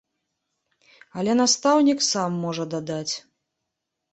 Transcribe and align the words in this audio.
Але 1.21 1.31
настаўнік 1.41 1.99
сам 2.09 2.41
можа 2.47 2.63
дадаць. 2.73 3.13